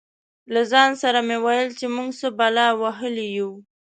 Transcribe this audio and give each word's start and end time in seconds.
له 0.53 0.61
ځان 0.71 0.89
سره 1.01 1.19
مې 1.27 1.37
ویل 1.45 1.69
چې 1.79 1.85
موږ 1.95 2.09
څه 2.19 2.27
بلا 2.39 2.67
وهلي 2.81 3.27
یو. 3.37 3.51